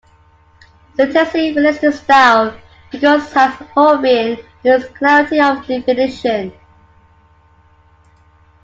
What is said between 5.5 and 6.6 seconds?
definition.